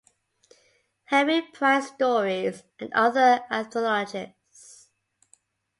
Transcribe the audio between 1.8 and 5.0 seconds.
Stories, and other anthologies.